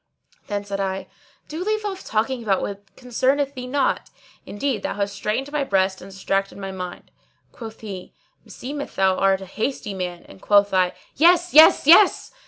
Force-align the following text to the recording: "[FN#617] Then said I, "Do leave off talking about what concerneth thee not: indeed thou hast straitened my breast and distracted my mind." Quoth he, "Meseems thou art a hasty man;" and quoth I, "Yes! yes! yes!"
"[FN#617] 0.45 0.47
Then 0.47 0.65
said 0.65 0.79
I, 0.79 1.07
"Do 1.47 1.63
leave 1.63 1.85
off 1.85 2.03
talking 2.03 2.41
about 2.41 2.63
what 2.63 2.83
concerneth 2.95 3.53
thee 3.53 3.67
not: 3.67 4.09
indeed 4.47 4.81
thou 4.81 4.95
hast 4.95 5.13
straitened 5.13 5.51
my 5.51 5.63
breast 5.63 6.01
and 6.01 6.09
distracted 6.09 6.57
my 6.57 6.71
mind." 6.71 7.11
Quoth 7.51 7.81
he, 7.81 8.11
"Meseems 8.43 8.95
thou 8.95 9.15
art 9.19 9.41
a 9.41 9.45
hasty 9.45 9.93
man;" 9.93 10.23
and 10.27 10.41
quoth 10.41 10.73
I, 10.73 10.93
"Yes! 11.17 11.53
yes! 11.53 11.85
yes!" 11.85 12.31